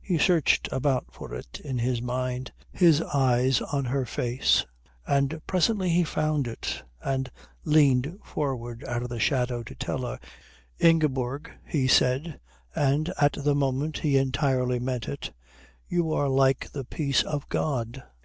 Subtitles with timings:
[0.00, 4.64] He searched about for it in his mind, his eyes on her face;
[5.04, 7.28] and presently he found it, and
[7.64, 10.20] leaned forward out of the shadow to tell her.
[10.78, 12.38] "Ingeborg," he said,
[12.76, 15.32] and at the moment he entirely meant it,
[15.88, 18.04] "you are like the peace of God."